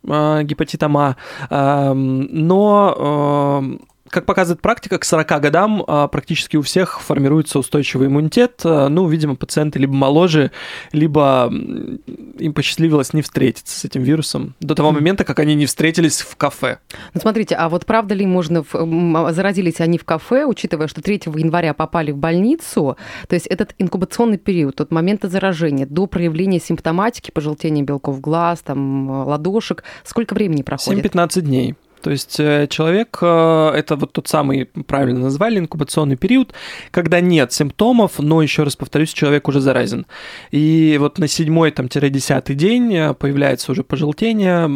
гепатитом 0.04 0.97
А, 0.97 1.94
но 1.94 3.78
как 4.12 4.26
показывает 4.26 4.61
практика, 4.61 4.99
к 4.99 5.04
40 5.07 5.40
годам 5.40 5.83
а, 5.87 6.07
практически 6.07 6.59
у 6.59 6.62
всех 6.62 7.00
формируется 7.00 7.59
устойчивый 7.59 8.09
иммунитет. 8.09 8.61
А, 8.62 8.88
ну, 8.90 9.09
видимо, 9.09 9.37
пациенты 9.37 9.78
либо 9.78 9.95
моложе, 9.95 10.50
либо 10.92 11.50
им 11.50 12.52
посчастливилось 12.52 13.14
не 13.14 13.23
встретиться 13.23 13.81
с 13.81 13.85
этим 13.87 14.02
вирусом 14.02 14.54
до 14.61 14.75
того 14.75 14.92
момента, 14.92 15.25
как 15.25 15.38
они 15.38 15.54
не 15.54 15.64
встретились 15.64 16.21
в 16.21 16.37
кафе. 16.37 16.78
Ну, 17.14 17.23
смотрите, 17.23 17.54
а 17.54 17.71
вот 17.71 17.87
правда 17.87 18.14
ли 18.14 18.26
можно... 18.26 18.62
В... 18.62 19.33
Заразились 19.33 19.81
они 19.81 19.97
в 19.97 20.04
кафе, 20.04 20.45
учитывая, 20.45 20.88
что 20.88 21.00
3 21.00 21.23
января 21.37 21.73
попали 21.73 22.11
в 22.11 22.19
больницу, 22.19 22.99
то 23.28 23.35
есть 23.35 23.47
этот 23.47 23.75
инкубационный 23.78 24.37
период 24.37 24.83
от 24.83 24.90
момента 24.90 25.31
заражения 25.31 25.87
до 25.87 26.07
проявления 26.07 26.61
симптоматики, 26.61 27.31
пожелтения 27.31 27.83
белков 27.83 28.21
глаз, 28.21 28.61
там, 28.61 29.26
ладошек, 29.26 29.85
сколько 30.04 30.35
времени 30.35 30.61
проходит? 30.61 31.07
7-15 31.07 31.40
дней. 31.40 31.76
То 32.02 32.11
есть 32.11 32.38
э, 32.40 32.66
человек, 32.68 33.18
э, 33.23 33.73
это 33.75 33.97
вот 33.97 34.12
тот 34.12 34.26
самый, 34.26 34.64
правильно 34.64 35.21
назвали, 35.21 35.61
инкубационный 35.61 36.16
период, 36.16 36.52
когда 36.90 37.21
нет 37.21 37.52
симптомов, 37.52 38.18
но, 38.18 38.42
еще 38.42 38.64
раз 38.64 38.75
повторюсь, 38.75 39.12
человек 39.12 39.47
уже 39.49 39.61
заразен. 39.61 40.06
И 40.50 40.97
вот 40.99 41.18
на 41.18 41.28
седьмой, 41.28 41.71
там, 41.71 41.88
десятый 41.88 42.56
день 42.56 42.94
э, 42.94 43.14
появляется 43.14 43.71
уже 43.71 43.85
пожелтение, 43.85 44.68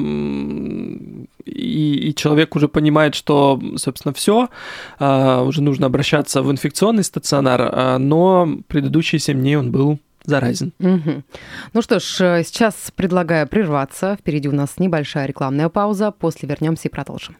и, 1.45 2.09
и 2.11 2.15
человек 2.15 2.55
уже 2.55 2.69
понимает, 2.69 3.15
что, 3.15 3.61
собственно, 3.77 4.13
все, 4.13 4.49
уже 4.99 5.63
нужно 5.63 5.87
обращаться 5.87 6.43
в 6.43 6.51
инфекционный 6.51 7.05
стационар, 7.05 7.99
но 7.99 8.49
предыдущие 8.69 9.19
семь 9.19 9.41
дней 9.41 9.57
он 9.57 9.71
был 9.71 9.99
заразен. 10.27 10.73
Угу. 10.79 11.23
Ну 11.73 11.83
что 11.83 12.01
ж, 12.01 12.21
э, 12.21 12.45
сейчас 12.45 12.93
предлагаю 12.95 13.47
прерваться. 13.47 14.17
Впереди 14.21 14.49
у 14.49 14.53
нас 14.53 14.79
небольшая 14.79 15.27
рекламная 15.27 15.69
пауза. 15.69 16.11
После 16.11 16.49
вернемся 16.49 16.89
и 16.89 16.91
продолжим. 16.91 17.37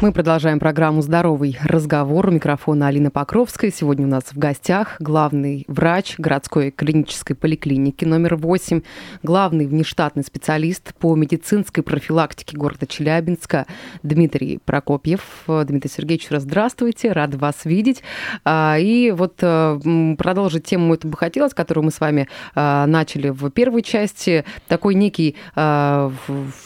Мы 0.00 0.12
продолжаем 0.12 0.58
программу 0.60 1.02
«Здоровый 1.02 1.58
разговор». 1.62 2.28
У 2.28 2.30
микрофона 2.30 2.86
Алина 2.86 3.10
Покровская. 3.10 3.70
Сегодня 3.70 4.06
у 4.06 4.08
нас 4.08 4.24
в 4.32 4.38
гостях 4.38 4.96
главный 4.98 5.66
врач 5.68 6.14
городской 6.16 6.70
клинической 6.70 7.36
поликлиники 7.36 8.06
номер 8.06 8.36
8, 8.36 8.80
главный 9.22 9.66
внештатный 9.66 10.22
специалист 10.22 10.94
по 10.94 11.14
медицинской 11.16 11.82
профилактике 11.82 12.56
города 12.56 12.86
Челябинска 12.86 13.66
Дмитрий 14.02 14.58
Прокопьев. 14.64 15.20
Дмитрий 15.46 15.90
Сергеевич, 15.90 16.30
раз 16.30 16.44
здравствуйте, 16.44 17.12
рад 17.12 17.34
вас 17.34 17.66
видеть. 17.66 18.02
А, 18.42 18.78
и 18.78 19.10
вот 19.10 19.34
э, 19.42 20.14
продолжить 20.16 20.64
тему 20.64 20.94
эту 20.94 21.08
бы 21.08 21.18
хотелось, 21.18 21.52
которую 21.52 21.84
мы 21.84 21.90
с 21.90 22.00
вами 22.00 22.26
э, 22.54 22.84
начали 22.86 23.28
в 23.28 23.50
первой 23.50 23.82
части. 23.82 24.46
Такой 24.66 24.94
некий 24.94 25.36
э, 25.54 26.10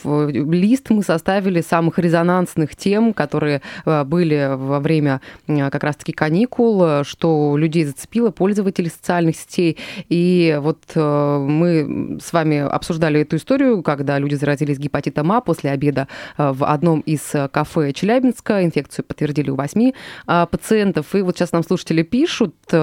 лист 0.05 0.91
мы 0.91 1.03
составили 1.03 1.63
самых 1.63 1.99
резонансных 1.99 2.77
тем, 2.77 3.13
которые 3.13 3.24
э, 3.33 4.05
были 4.05 4.55
во 4.55 4.81
время 4.81 5.21
э, 5.47 5.71
как 5.71 5.85
раз-таки 5.85 6.13
каникул, 6.13 7.05
что 7.05 7.57
людей 7.57 7.85
зацепило, 7.85 8.31
пользователей 8.31 8.91
социальных 8.91 9.37
сетей. 9.37 9.79
И 10.09 10.59
вот 10.61 10.81
э, 10.95 11.39
мы 11.39 12.19
с 12.23 12.33
вами 12.33 12.59
обсуждали 12.59 13.21
эту 13.21 13.37
историю, 13.37 13.83
когда 13.83 14.19
люди 14.19 14.35
заразились 14.35 14.79
гепатитом 14.79 15.33
А 15.33 15.41
после 15.41 15.71
обеда 15.71 16.09
в 16.37 16.65
одном 16.65 17.01
из 17.01 17.33
кафе 17.53 17.93
Челябинска. 17.93 18.65
Инфекцию 18.65 19.05
подтвердили 19.05 19.51
у 19.51 19.55
восьми 19.55 19.95
пациентов. 20.27 21.15
И 21.15 21.23
вот 21.23 21.37
сейчас 21.37 21.53
нам 21.53 21.63
слушатели 21.63 22.03
пишут, 22.03 22.55
с 22.71 22.79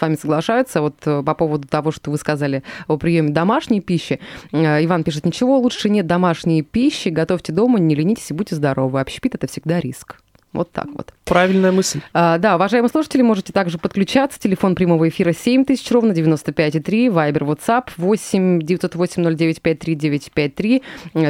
вами 0.00 0.16
соглашаются, 0.16 0.80
вот 0.80 0.96
по 1.00 1.34
поводу 1.34 1.68
того, 1.68 1.92
что 1.92 2.10
вы 2.10 2.16
сказали 2.18 2.62
о 2.88 2.96
приеме 2.96 3.30
домашней 3.30 3.80
пищи. 3.80 4.20
Иван 4.52 5.04
пишет, 5.04 5.24
ничего 5.26 5.58
лучше 5.58 5.88
нет 5.88 6.06
домашней 6.06 6.62
пищи, 6.62 7.08
готовьте 7.08 7.52
дома, 7.52 7.78
не 7.78 7.94
ленитесь 7.94 8.30
и 8.30 8.34
будьте 8.34 8.54
здоровы. 8.56 9.00
Общепит– 9.00 9.34
это 9.36 9.45
всегда 9.46 9.80
риск. 9.80 10.16
Вот 10.56 10.72
так 10.72 10.86
вот. 10.94 11.12
Правильная 11.26 11.70
мысль. 11.70 12.00
А, 12.14 12.38
да, 12.38 12.54
уважаемые 12.56 12.88
слушатели, 12.88 13.20
можете 13.20 13.52
также 13.52 13.78
подключаться. 13.78 14.40
Телефон 14.40 14.74
прямого 14.74 15.06
эфира 15.08 15.32
7000, 15.32 15.90
ровно 15.90 16.12
95,3. 16.12 17.10
Вайбер, 17.10 17.42
WhatsApp 17.42 17.90
8 17.98 18.62
908 18.62 19.36
09 19.36 19.60
53 19.60 20.82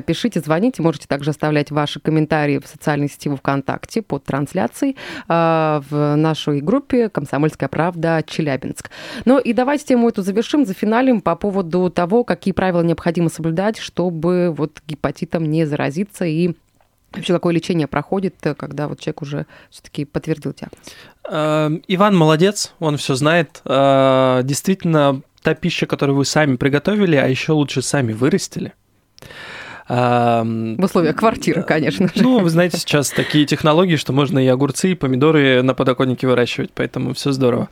Пишите, 0.06 0.40
звоните. 0.40 0.82
Можете 0.82 1.08
также 1.08 1.30
оставлять 1.30 1.72
ваши 1.72 1.98
комментарии 1.98 2.58
в 2.58 2.68
социальной 2.68 3.08
сети 3.08 3.28
в 3.28 3.36
ВКонтакте 3.36 4.00
под 4.00 4.24
трансляцией 4.24 4.96
а, 5.26 5.82
в 5.90 6.14
нашей 6.14 6.60
группе 6.60 7.08
«Комсомольская 7.08 7.68
правда. 7.68 8.22
Челябинск». 8.24 8.90
Ну 9.24 9.38
и 9.38 9.52
давайте 9.52 9.86
тему 9.86 10.08
эту 10.08 10.22
завершим, 10.22 10.64
зафиналим 10.64 11.20
по 11.20 11.34
поводу 11.34 11.90
того, 11.90 12.22
какие 12.22 12.52
правила 12.52 12.82
необходимо 12.82 13.28
соблюдать, 13.28 13.78
чтобы 13.78 14.54
вот 14.56 14.82
гепатитом 14.86 15.50
не 15.50 15.64
заразиться 15.64 16.26
и 16.26 16.54
Вообще, 17.12 17.32
какое 17.32 17.54
лечение 17.54 17.86
проходит, 17.86 18.34
э, 18.42 18.54
когда 18.54 18.88
вот 18.88 19.00
человек 19.00 19.22
уже 19.22 19.46
все-таки 19.70 20.04
подтвердил 20.04 20.52
диагноз? 20.52 20.78
Эм, 21.28 21.82
Иван 21.88 22.16
молодец, 22.16 22.72
он 22.78 22.96
все 22.96 23.14
знает. 23.14 23.62
Э, 23.64 24.40
действительно, 24.44 25.22
та 25.42 25.54
пища, 25.54 25.86
которую 25.86 26.16
вы 26.16 26.24
сами 26.24 26.56
приготовили, 26.56 27.16
а 27.16 27.26
еще 27.26 27.52
лучше 27.52 27.82
сами 27.82 28.12
вырастили– 28.12 28.72
в 29.88 30.84
условиях 30.84 31.16
квартиры, 31.16 31.62
конечно 31.62 32.08
же. 32.08 32.22
Ну, 32.22 32.40
вы 32.40 32.50
знаете, 32.50 32.76
сейчас 32.78 33.10
такие 33.10 33.46
технологии, 33.46 33.96
что 33.96 34.12
можно 34.12 34.38
и 34.38 34.46
огурцы, 34.48 34.92
и 34.92 34.94
помидоры 34.94 35.62
на 35.62 35.74
подоконнике 35.74 36.26
выращивать, 36.26 36.70
поэтому 36.74 37.14
все 37.14 37.32
здорово. 37.32 37.68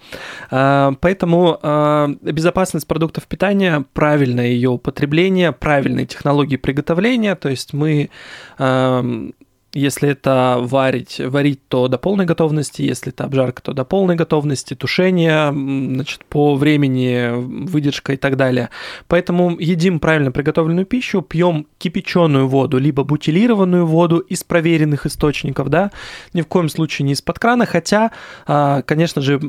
А, 0.51 0.95
поэтому 1.01 1.59
а, 1.63 2.09
безопасность 2.23 2.87
продуктов 2.87 3.27
питания, 3.27 3.85
правильное 3.93 4.47
ее 4.47 4.71
употребление, 4.71 5.53
правильные 5.53 6.07
технологии 6.07 6.57
приготовления, 6.57 7.35
то 7.35 7.49
есть 7.49 7.73
мы 7.73 8.11
если 9.75 10.11
это 10.11 10.59
варить, 10.61 11.21
варить, 11.21 11.67
то 11.69 11.89
до 11.89 11.99
полной 11.99 12.25
готовности, 12.25 12.83
если 12.83 13.13
это 13.13 13.25
обжарка, 13.25 13.61
то 13.61 13.73
до 13.73 13.85
полной 13.85 14.15
готовности, 14.15 14.75
тушение, 14.75 15.51
значит, 15.51 16.25
по 16.27 16.55
времени, 16.55 17.31
выдержка 17.35 18.13
и 18.13 18.17
так 18.17 18.37
далее. 18.37 18.71
Поэтому 19.09 19.57
едим 19.59 19.99
правильно 19.99 20.31
приготовленную 20.33 20.87
пищу, 20.87 21.23
пьем 21.23 21.67
кипяченую 21.79 22.47
воду, 22.49 22.79
либо 22.79 23.05
бутилированную 23.05 23.87
воду 23.87 24.19
из 24.19 24.45
проверенных 24.45 25.07
источников, 25.07 25.69
да, 25.69 25.91
ни 26.33 26.43
в 26.43 26.47
коем 26.47 26.69
случае 26.69 27.07
не 27.07 27.13
из-под 27.13 27.39
крана, 27.39 27.67
хотя, 27.67 28.13
а, 28.47 28.83
конечно 28.83 29.21
же, 29.23 29.41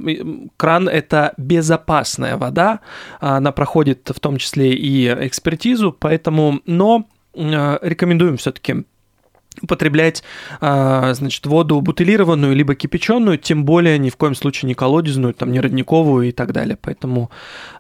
кран– 0.58 0.90
это 0.90 1.34
безопасная 1.38 2.38
вода, 2.38 2.80
она 3.20 3.52
проходит 3.52 4.12
в 4.14 4.20
том 4.20 4.38
числе 4.38 4.74
и 4.74 5.08
экспертизу, 5.08 5.96
поэтому, 5.98 6.62
но 6.66 7.06
а, 7.36 7.80
рекомендуем 7.82 8.38
все-таки 8.38 8.86
употреблять, 9.62 10.24
а, 10.62 11.14
значит, 11.14 11.46
воду 11.46 11.80
бутылированную 11.82 12.56
либо 12.56 12.76
кипяченую, 12.76 13.38
тем 13.38 13.66
более 13.66 13.98
ни 13.98 14.10
в 14.10 14.18
коем 14.18 14.36
случае 14.36 14.68
не 14.68 14.74
колодезную, 14.74 15.34
там, 15.34 15.52
не 15.52 15.60
родниковую 15.60 16.30
и 16.30 16.32
так 16.32 16.52
далее. 16.52 16.78
Поэтому, 16.82 17.30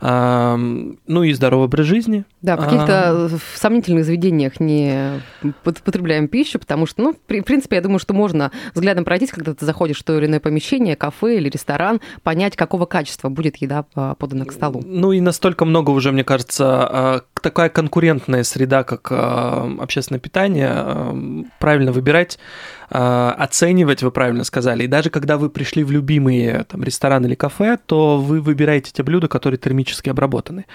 ну 0.02 1.24
и 1.24 1.34
здоровый 1.34 1.66
образ 1.66 1.86
жизни, 1.86 2.26
Да, 2.42 2.58
в 2.58 2.64
каких-то 2.64 3.26
а... 3.26 3.30
сомнительных 3.56 4.06
заведениях 4.06 4.60
не 4.60 5.22
потребляем 5.64 6.28
пищу, 6.28 6.60
потому 6.60 6.86
что, 6.86 7.02
ну, 7.02 7.14
в 7.14 7.18
принципе, 7.18 7.78
я 7.78 7.82
думаю, 7.82 8.00
что 8.00 8.14
можно 8.14 8.52
взглядом 8.74 9.06
пройтись, 9.06 9.32
когда 9.32 9.54
ты 9.54 9.66
заходишь 9.66 10.00
в 10.00 10.04
то 10.04 10.18
или 10.18 10.26
иное 10.26 10.40
помещение, 10.40 10.96
кафе 10.96 11.38
или 11.38 11.50
ресторан, 11.50 12.02
понять, 12.24 12.56
какого 12.56 12.86
качества 12.86 13.30
будет 13.30 13.58
еда 13.58 13.84
подана 13.84 14.46
к 14.46 14.52
столу. 14.52 14.82
Ну 14.86 15.12
и 15.12 15.22
настолько 15.22 15.66
много 15.66 15.92
уже, 15.92 16.12
мне 16.12 16.24
кажется, 16.24 16.66
а, 16.66 17.22
такая 17.42 17.70
конкурентная 17.70 18.44
среда, 18.44 18.84
как 18.84 19.08
а, 19.12 19.70
общественное 19.80 20.20
питание, 20.20 21.46
правильно 21.66 21.92
выбирать 21.92 22.38
оценивать, 22.90 24.04
вы 24.04 24.12
правильно 24.12 24.44
сказали. 24.44 24.84
И 24.84 24.88
даже 24.88 25.10
когда 25.10 25.38
вы 25.38 25.50
пришли 25.50 25.84
в 25.84 25.92
любимые 25.92 26.66
там, 26.70 26.84
ресторан 26.84 27.26
или 27.26 27.36
кафе, 27.36 27.78
то 27.86 28.20
вы 28.20 28.42
выбираете 28.42 28.92
те 28.92 29.04
блюда, 29.04 29.28
которые 29.28 29.58
термически 29.58 30.10
обработаны, 30.10 30.66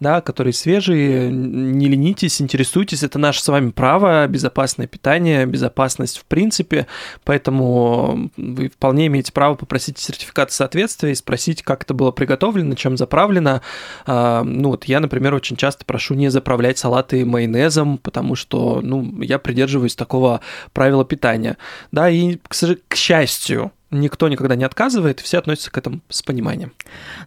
да, 0.00 0.20
которые 0.20 0.52
свежие, 0.52 1.30
не 1.30 1.88
ленитесь, 1.88 2.40
интересуйтесь, 2.40 3.02
это 3.02 3.18
наше 3.18 3.42
с 3.42 3.48
вами 3.48 3.70
право, 3.70 4.26
безопасное 4.26 4.86
питание, 4.86 5.46
безопасность 5.46 6.18
в 6.18 6.24
принципе, 6.24 6.86
поэтому 7.24 8.30
вы 8.36 8.68
вполне 8.68 9.06
имеете 9.08 9.32
право 9.32 9.54
попросить 9.54 9.98
сертификат 9.98 10.52
соответствия 10.52 11.12
и 11.12 11.14
спросить, 11.14 11.62
как 11.62 11.82
это 11.82 11.94
было 11.94 12.10
приготовлено, 12.10 12.74
чем 12.74 12.96
заправлено. 12.96 13.62
А, 14.06 14.42
ну 14.44 14.70
вот 14.70 14.84
я, 14.84 15.00
например, 15.00 15.34
очень 15.34 15.56
часто 15.56 15.84
прошу 15.84 16.14
не 16.14 16.30
заправлять 16.30 16.78
салаты 16.78 17.24
майонезом, 17.24 17.98
потому 17.98 18.34
что, 18.34 18.80
ну, 18.82 19.20
я 19.22 19.38
придерживаюсь 19.38 19.96
такого 19.96 20.40
правила 20.72 21.04
питания 21.04 21.55
да, 21.92 22.08
и, 22.08 22.38
к, 22.48 22.94
счастью, 22.94 23.72
никто 23.90 24.28
никогда 24.28 24.56
не 24.56 24.64
отказывает, 24.64 25.20
все 25.20 25.38
относятся 25.38 25.70
к 25.70 25.78
этому 25.78 26.00
с 26.08 26.22
пониманием. 26.22 26.72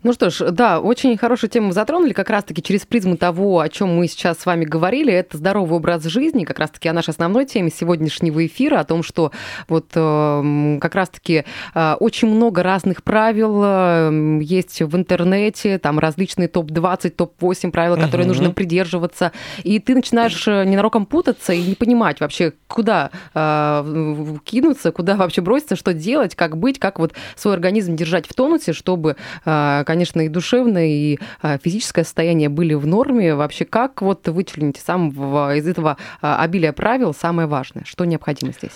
Ну 0.04 0.12
что 0.12 0.30
ж, 0.30 0.52
да, 0.52 0.80
очень 0.80 1.18
хорошую 1.18 1.50
тему 1.50 1.72
затронули, 1.72 2.12
как 2.12 2.30
раз-таки 2.30 2.62
через 2.62 2.86
призму 2.86 3.16
того, 3.16 3.62
о 3.62 3.70
чем 3.70 3.96
мы 3.96 4.08
сейчас 4.08 4.40
с 4.40 4.46
вами 4.46 4.66
говорили, 4.66 5.14
это 5.14 5.38
здоровый 5.38 5.78
образ 5.78 6.04
жизни, 6.04 6.44
как 6.44 6.60
раз-таки 6.60 6.90
о 6.90 6.94
нашей 6.94 7.12
основной 7.12 7.46
теме 7.46 7.70
сегодняшнего 7.70 8.46
эфира, 8.46 8.80
о 8.80 8.84
том, 8.84 9.04
что 9.04 9.32
вот 9.70 9.92
э, 9.96 10.78
как 10.82 10.96
раз-таки 10.96 11.46
э, 11.74 11.94
очень 12.00 12.28
много 12.28 12.62
разных 12.62 13.04
правил 13.04 13.62
э, 13.64 14.40
есть 14.42 14.82
в 14.82 14.96
интернете, 14.98 15.80
там 15.80 15.98
различные 15.98 16.50
топ-20, 16.50 17.12
топ-8 17.12 17.72
правил, 17.72 17.96
которые 17.96 18.28
угу. 18.28 18.36
нужно 18.36 18.52
придерживаться, 18.52 19.32
и 19.64 19.80
ты 19.80 19.96
начинаешь 19.96 20.46
ненароком 20.46 21.06
путаться 21.06 21.54
и 21.54 21.62
не 21.62 21.76
понимать 21.76 22.20
вообще, 22.20 22.54
куда 22.68 23.12
кинуться, 23.34 24.92
куда 24.92 25.16
вообще 25.16 25.42
броситься, 25.42 25.76
что 25.76 25.94
делать, 25.94 26.36
как 26.36 26.49
как 26.50 26.58
быть, 26.58 26.80
как 26.80 27.00
вот 27.00 27.14
свой 27.36 27.54
организм 27.54 27.96
держать 27.96 28.28
в 28.28 28.34
тонусе, 28.34 28.74
чтобы, 28.74 29.16
а, 29.46 29.84
конечно, 29.84 30.22
и 30.22 30.28
душевное, 30.28 30.88
и 30.88 31.20
а, 31.42 31.58
физическое 31.58 32.04
состояние 32.04 32.50
были 32.50 32.74
в 32.74 32.88
норме. 32.88 33.36
Вообще, 33.36 33.66
как 33.66 34.02
вот 34.02 34.28
вычленить 34.28 34.78
сам 34.78 35.10
из 35.10 35.68
этого 35.68 35.98
а, 36.22 36.42
обилия 36.42 36.74
правил 36.74 37.14
самое 37.14 37.48
важное? 37.48 37.84
Что 37.86 38.06
необходимо 38.06 38.54
здесь? 38.54 38.72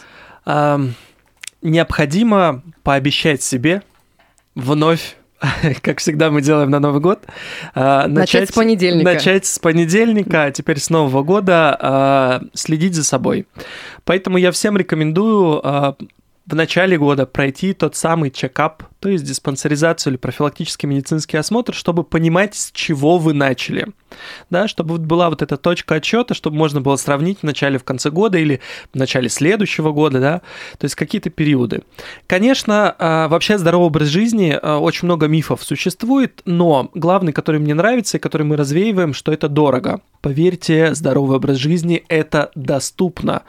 Необходимо 1.61 2.61
пообещать 2.83 3.41
себе 3.41 3.81
вновь 4.53 5.15
как 5.81 5.99
всегда 5.99 6.31
мы 6.31 6.41
делаем 6.41 6.69
на 6.69 6.79
Новый 6.79 7.01
год. 7.01 7.25
Начать, 7.75 8.09
начать 8.13 8.49
с 8.49 8.51
понедельника. 8.53 9.13
Начать 9.13 9.45
с 9.45 9.59
понедельника, 9.59 10.43
а 10.45 10.51
теперь 10.51 10.79
с 10.79 10.89
Нового 10.89 11.21
года 11.21 12.41
следить 12.53 12.95
за 12.95 13.03
собой. 13.03 13.45
Поэтому 14.05 14.37
я 14.37 14.53
всем 14.53 14.77
рекомендую 14.77 15.61
в 16.45 16.55
начале 16.55 16.97
года 16.97 17.25
пройти 17.25 17.73
тот 17.73 17.95
самый 17.95 18.29
чекап, 18.29 18.83
то 18.99 19.09
есть 19.09 19.23
диспансеризацию 19.23 20.11
или 20.13 20.17
профилактический 20.17 20.87
медицинский 20.87 21.37
осмотр, 21.37 21.73
чтобы 21.73 22.03
понимать, 22.03 22.55
с 22.55 22.71
чего 22.71 23.17
вы 23.17 23.33
начали. 23.33 23.87
Да, 24.49 24.67
чтобы 24.67 24.97
была 24.97 25.29
вот 25.29 25.41
эта 25.41 25.57
точка 25.57 25.95
отчета, 25.95 26.33
чтобы 26.33 26.57
можно 26.57 26.81
было 26.81 26.97
сравнить 26.97 27.39
в 27.39 27.43
начале, 27.43 27.77
в 27.77 27.83
конце 27.83 28.09
года 28.11 28.37
или 28.37 28.61
в 28.93 28.97
начале 28.97 29.29
следующего 29.29 29.91
года, 29.91 30.19
да, 30.19 30.41
то 30.77 30.85
есть 30.85 30.95
какие-то 30.95 31.29
периоды. 31.29 31.83
Конечно, 32.27 32.95
а, 32.99 33.27
вообще 33.27 33.57
здоровый 33.57 33.87
образ 33.87 34.09
жизни, 34.09 34.57
а, 34.61 34.79
очень 34.79 35.05
много 35.05 35.27
мифов 35.27 35.63
существует, 35.63 36.41
но 36.45 36.91
главный, 36.93 37.33
который 37.33 37.59
мне 37.59 37.73
нравится 37.73 38.17
и 38.17 38.19
который 38.19 38.43
мы 38.43 38.57
развеиваем, 38.57 39.13
что 39.13 39.31
это 39.31 39.49
дорого. 39.49 40.01
Поверьте, 40.21 40.95
здоровый 40.95 41.35
образ 41.35 41.57
жизни– 41.57 42.05
это 42.07 42.51
доступно. 42.55 43.43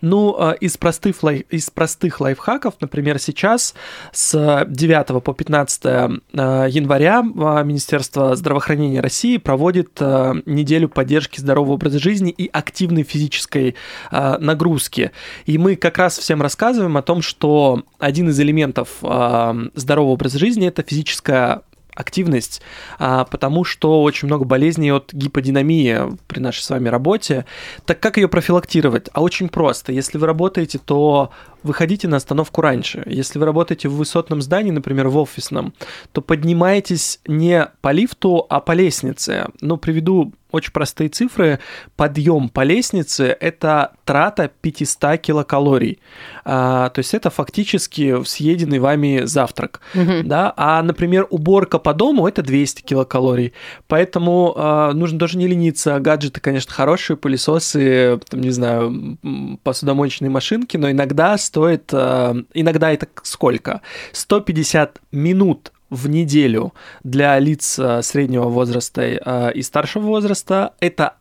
Ну, 0.00 0.36
а, 0.38 0.52
из 0.52 0.76
простых, 0.76 1.22
лайф, 1.24 1.42
из 1.50 1.68
простых 1.70 2.20
лайфхаков, 2.20 2.31
например, 2.80 3.18
сейчас 3.18 3.74
с 4.12 4.66
9 4.68 5.22
по 5.22 5.32
15 5.32 5.84
января 6.32 7.22
Министерство 7.22 8.34
здравоохранения 8.36 9.00
России 9.00 9.36
проводит 9.36 9.98
э, 10.00 10.34
неделю 10.46 10.88
поддержки 10.88 11.40
здорового 11.40 11.74
образа 11.74 11.98
жизни 11.98 12.30
и 12.30 12.48
активной 12.52 13.02
физической 13.02 13.74
э, 14.10 14.38
нагрузки. 14.38 15.12
И 15.46 15.58
мы 15.58 15.76
как 15.76 15.98
раз 15.98 16.18
всем 16.18 16.42
рассказываем 16.42 16.96
о 16.96 17.02
том, 17.02 17.22
что 17.22 17.82
один 17.98 18.28
из 18.28 18.40
элементов 18.40 18.88
э, 19.02 19.54
здорового 19.74 20.12
образа 20.12 20.38
жизни 20.38 20.68
это 20.68 20.82
физическая 20.82 21.62
активность, 21.94 22.62
а, 22.98 23.24
потому 23.24 23.64
что 23.64 24.02
очень 24.02 24.26
много 24.26 24.44
болезней 24.44 24.92
от 24.92 25.12
гиподинамии 25.12 26.16
при 26.26 26.40
нашей 26.40 26.62
с 26.62 26.70
вами 26.70 26.88
работе. 26.88 27.44
Так 27.84 28.00
как 28.00 28.16
ее 28.16 28.28
профилактировать? 28.28 29.08
А 29.12 29.22
очень 29.22 29.48
просто. 29.48 29.92
Если 29.92 30.18
вы 30.18 30.26
работаете, 30.26 30.78
то 30.78 31.30
выходите 31.62 32.08
на 32.08 32.16
остановку 32.16 32.60
раньше. 32.60 33.02
Если 33.06 33.38
вы 33.38 33.46
работаете 33.46 33.88
в 33.88 33.94
высотном 33.94 34.42
здании, 34.42 34.70
например, 34.70 35.08
в 35.08 35.18
офисном, 35.18 35.74
то 36.12 36.20
поднимайтесь 36.20 37.20
не 37.26 37.68
по 37.80 37.92
лифту, 37.92 38.46
а 38.48 38.60
по 38.60 38.72
лестнице. 38.72 39.46
Ну, 39.60 39.76
приведу 39.76 40.32
очень 40.52 40.72
простые 40.72 41.08
цифры. 41.08 41.58
Подъем 41.96 42.48
по 42.48 42.62
лестнице– 42.62 43.36
это 43.40 43.92
трата 44.04 44.50
500 44.60 45.18
килокалорий. 45.18 45.98
А, 46.44 46.90
то 46.90 46.98
есть 47.00 47.14
это 47.14 47.30
фактически 47.30 48.22
съеденный 48.24 48.78
вами 48.78 49.22
завтрак. 49.24 49.80
Угу. 49.94 50.22
Да? 50.24 50.52
А, 50.56 50.82
например, 50.82 51.26
уборка 51.30 51.78
по 51.78 51.94
дому– 51.94 52.26
это 52.28 52.42
200 52.42 52.82
килокалорий. 52.82 53.52
Поэтому 53.88 54.54
а, 54.56 54.92
нужно 54.92 55.18
даже 55.18 55.38
не 55.38 55.48
лениться. 55.48 55.98
Гаджеты, 55.98 56.40
конечно, 56.40 56.72
хорошие, 56.72 57.16
пылесосы, 57.16 58.20
там, 58.28 58.40
не 58.40 58.50
знаю, 58.50 59.18
посудомоечные 59.62 60.30
машинки, 60.30 60.76
но 60.76 60.90
иногда 60.90 61.36
стоит, 61.38 61.90
э, 61.92 62.34
иногда 62.54 62.92
это 62.92 63.08
сколько? 63.22 63.80
150 64.12 65.00
минут 65.12 65.72
в 65.92 66.08
неделю 66.08 66.72
для 67.04 67.38
лиц 67.38 67.78
э, 67.78 68.02
среднего 68.02 68.48
возраста 68.48 69.02
э, 69.02 69.52
и 69.54 69.62
старшего 69.62 70.06
возраста. 70.06 70.72
Это 70.80 71.14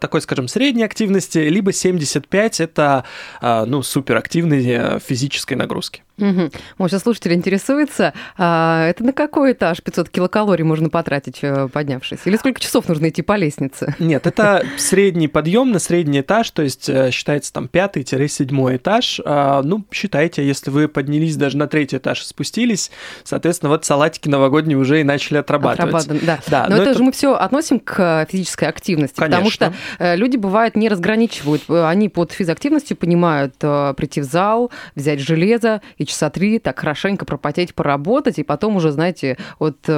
такой, 0.00 0.20
скажем, 0.20 0.48
средней 0.48 0.84
активности, 0.84 1.38
либо 1.38 1.72
75 1.72 2.60
это 2.60 3.04
ну, 3.40 3.82
суперактивной 3.82 5.00
физической 5.00 5.54
нагрузки. 5.54 6.02
Угу. 6.18 6.88
Сейчас 6.88 7.02
слушатель 7.02 7.32
интересуется, 7.32 8.12
а 8.36 8.86
это 8.88 9.04
на 9.04 9.12
какой 9.12 9.52
этаж 9.52 9.82
500 9.82 10.08
килокалорий 10.10 10.64
можно 10.64 10.88
потратить, 10.88 11.38
э, 11.42 11.68
поднявшись? 11.72 12.20
Или 12.24 12.36
сколько 12.36 12.60
часов 12.60 12.88
нужно 12.88 13.08
идти 13.08 13.22
по 13.22 13.36
лестнице? 13.36 13.94
Нет, 13.98 14.26
это 14.26 14.64
средний 14.76 15.28
подъем 15.28 15.70
на 15.70 15.78
средний 15.78 16.20
этаж, 16.20 16.50
то 16.50 16.62
есть 16.62 16.88
э, 16.88 17.10
считается 17.10 17.52
там 17.52 17.68
пятый-седьмой 17.68 18.76
этаж. 18.76 19.20
А, 19.24 19.62
ну, 19.62 19.84
считайте, 19.92 20.46
если 20.46 20.70
вы 20.70 20.88
поднялись 20.88 21.36
даже 21.36 21.56
на 21.56 21.68
третий 21.68 21.98
этаж 21.98 22.22
и 22.22 22.24
спустились, 22.24 22.90
соответственно, 23.24 23.70
вот 23.70 23.84
салатики 23.84 24.28
новогодние 24.28 24.76
уже 24.76 25.00
и 25.00 25.04
начали 25.04 25.38
отрабатывать. 25.38 25.94
Отрабатывать, 25.94 26.24
да. 26.24 26.38
да. 26.48 26.66
Но, 26.68 26.76
но 26.76 26.82
это, 26.82 26.90
это 26.90 26.98
же 26.98 27.04
мы 27.04 27.12
все 27.12 27.34
относим 27.34 27.78
к 27.78 28.26
физической 28.28 28.68
активности, 28.68 29.16
Конечно. 29.16 29.36
потому 29.36 29.50
что 29.50 29.72
э, 29.98 30.16
люди, 30.16 30.36
бывают, 30.36 30.76
не 30.76 30.88
разграничивают. 30.88 31.68
Они 31.68 32.08
под 32.08 32.32
физактивностью 32.32 32.96
понимают 32.96 33.54
прийти 33.58 34.20
в 34.20 34.24
зал, 34.24 34.70
взять 34.94 35.20
железо 35.20 35.80
и 35.96 36.07
часа 36.08 36.30
три 36.30 36.58
так 36.58 36.78
хорошенько 36.78 37.24
пропотеть, 37.24 37.74
поработать, 37.74 38.38
и 38.38 38.42
потом 38.42 38.76
уже, 38.76 38.90
знаете, 38.90 39.36
вот 39.58 39.78
э, 39.86 39.92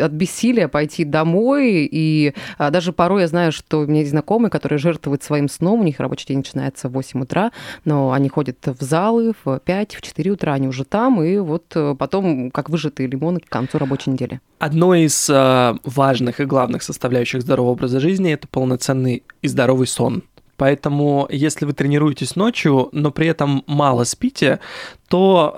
от 0.00 0.12
бессилия 0.12 0.68
пойти 0.68 1.04
домой. 1.04 1.88
И 1.90 2.34
а, 2.58 2.70
даже 2.70 2.92
порой 2.92 3.22
я 3.22 3.28
знаю, 3.28 3.52
что 3.52 3.80
у 3.80 3.86
меня 3.86 4.00
есть 4.00 4.10
знакомые, 4.10 4.50
которые 4.50 4.78
жертвуют 4.78 5.22
своим 5.22 5.48
сном, 5.48 5.80
у 5.80 5.84
них 5.84 6.00
рабочий 6.00 6.26
день 6.26 6.38
начинается 6.38 6.88
в 6.88 6.92
8 6.92 7.22
утра, 7.22 7.52
но 7.84 8.12
они 8.12 8.28
ходят 8.28 8.58
в 8.64 8.82
залы 8.82 9.34
в 9.44 9.58
5, 9.58 9.94
в 9.94 10.02
4 10.02 10.30
утра, 10.30 10.54
они 10.54 10.68
уже 10.68 10.84
там, 10.84 11.22
и 11.22 11.38
вот 11.38 11.64
э, 11.74 11.94
потом, 11.98 12.50
как 12.50 12.70
выжатые 12.70 13.08
лимоны 13.08 13.40
к 13.40 13.48
концу 13.48 13.78
рабочей 13.78 14.10
недели. 14.10 14.40
Одно 14.58 14.94
из 14.94 15.28
э, 15.28 15.74
важных 15.84 16.40
и 16.40 16.44
главных 16.44 16.82
составляющих 16.82 17.42
здорового 17.42 17.72
образа 17.72 18.00
жизни– 18.00 18.32
это 18.32 18.46
полноценный 18.46 19.24
и 19.42 19.48
здоровый 19.48 19.86
сон. 19.86 20.22
Поэтому, 20.62 21.26
если 21.28 21.64
вы 21.64 21.72
тренируетесь 21.72 22.36
ночью, 22.36 22.88
но 22.92 23.10
при 23.10 23.26
этом 23.26 23.64
мало 23.66 24.04
спите, 24.04 24.60
то 25.08 25.52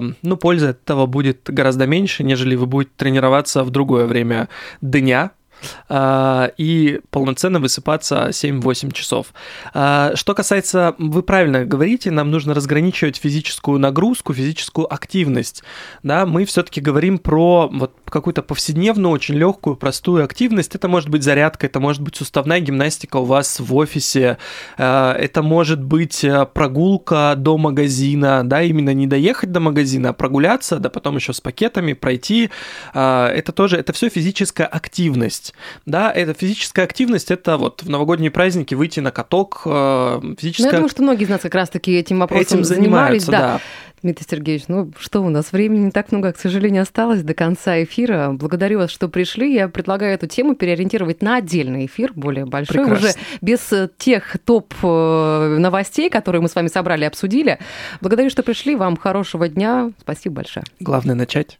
э, 0.00 0.12
ну, 0.22 0.36
польза 0.36 0.68
от 0.68 0.82
этого 0.84 1.06
будет 1.06 1.40
гораздо 1.46 1.88
меньше, 1.88 2.22
нежели 2.22 2.54
вы 2.54 2.66
будете 2.66 2.92
тренироваться 2.96 3.64
в 3.64 3.70
другое 3.70 4.06
время 4.06 4.48
дня, 4.80 5.32
и 5.90 7.00
полноценно 7.10 7.60
высыпаться 7.60 8.28
7-8 8.30 8.92
часов. 8.92 9.28
А, 9.74 10.12
что 10.14 10.34
касается, 10.34 10.94
вы 10.98 11.22
правильно 11.22 11.64
говорите, 11.64 12.10
нам 12.10 12.30
нужно 12.30 12.54
разграничивать 12.54 13.16
физическую 13.16 13.78
нагрузку, 13.78 14.34
физическую 14.34 14.92
активность. 14.92 15.62
Да, 16.02 16.26
мы 16.26 16.44
все-таки 16.44 16.80
говорим 16.80 17.18
про 17.18 17.68
вот 17.72 17.92
какую-то 18.04 18.42
повседневную, 18.42 19.12
очень 19.12 19.34
легкую, 19.34 19.76
простую 19.76 20.24
активность. 20.24 20.74
Это 20.74 20.88
может 20.88 21.08
быть 21.08 21.22
зарядка, 21.22 21.66
это 21.66 21.80
может 21.80 22.02
быть 22.02 22.16
суставная 22.16 22.60
гимнастика 22.60 23.16
у 23.16 23.24
вас 23.24 23.60
в 23.60 23.74
офисе, 23.74 24.38
а, 24.78 25.14
это 25.14 25.42
может 25.42 25.82
быть 25.82 26.24
прогулка 26.54 27.34
до 27.36 27.58
магазина, 27.58 28.42
да, 28.44 28.62
именно 28.62 28.94
не 28.94 29.06
доехать 29.06 29.52
до 29.52 29.60
магазина, 29.60 30.10
а 30.10 30.12
прогуляться, 30.12 30.78
да 30.78 30.90
потом 30.90 31.16
еще 31.16 31.32
с 31.32 31.40
пакетами 31.40 31.92
пройти. 31.92 32.50
Это 32.92 33.52
тоже, 33.52 33.76
это 33.76 33.92
все 33.92 34.08
физическая 34.08 34.66
активность. 34.66 35.54
Да, 35.84 36.12
это 36.12 36.34
физическая 36.34 36.84
активность, 36.84 37.30
это 37.30 37.56
вот 37.56 37.82
в 37.82 37.88
новогодние 37.88 38.30
праздники 38.30 38.74
выйти 38.74 39.00
на 39.00 39.10
каток, 39.10 39.62
э, 39.64 40.20
физическая... 40.38 40.66
Ну, 40.66 40.72
я 40.72 40.76
думаю, 40.78 40.88
что 40.88 41.02
многие 41.02 41.24
из 41.24 41.28
нас 41.28 41.40
как 41.40 41.54
раз-таки 41.54 41.96
этим 41.96 42.20
вопросом 42.20 42.60
этим 42.60 42.64
занимаются, 42.64 43.30
да. 43.30 43.40
да. 43.40 43.60
Дмитрий 44.02 44.26
Сергеевич, 44.28 44.64
ну 44.68 44.92
что 44.98 45.20
у 45.22 45.30
нас, 45.30 45.52
времени 45.52 45.86
не 45.86 45.90
так 45.90 46.12
много, 46.12 46.32
к 46.32 46.38
сожалению, 46.38 46.82
осталось 46.82 47.22
до 47.22 47.34
конца 47.34 47.82
эфира. 47.82 48.30
Благодарю 48.32 48.78
вас, 48.78 48.90
что 48.90 49.08
пришли. 49.08 49.52
Я 49.52 49.68
предлагаю 49.68 50.14
эту 50.14 50.26
тему 50.26 50.54
переориентировать 50.54 51.22
на 51.22 51.36
отдельный 51.36 51.86
эфир, 51.86 52.12
более 52.14 52.44
большой, 52.44 52.84
Прекрасно. 52.84 53.08
уже 53.08 53.14
без 53.40 53.72
э, 53.72 53.88
тех 53.98 54.36
топ-новостей, 54.44 56.10
которые 56.10 56.42
мы 56.42 56.48
с 56.48 56.54
вами 56.54 56.68
собрали 56.68 57.02
и 57.02 57.06
обсудили. 57.06 57.58
Благодарю, 58.00 58.30
что 58.30 58.42
пришли. 58.42 58.76
Вам 58.76 58.96
хорошего 58.96 59.48
дня. 59.48 59.90
Спасибо 60.00 60.36
большое. 60.36 60.64
Главное 60.78 61.14
начать. 61.14 61.58